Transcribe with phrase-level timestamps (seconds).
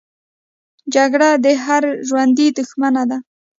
[0.93, 3.17] جګړه د هر ژوندي دښمنه ده